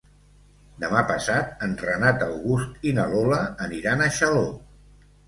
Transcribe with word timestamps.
Demà 0.83 1.01
passat 1.11 1.51
en 1.67 1.75
Renat 1.81 2.23
August 2.29 2.87
i 2.93 2.95
na 3.01 3.05
Lola 3.13 3.39
aniran 3.67 4.03
a 4.07 4.09
Xaló. 4.17 4.43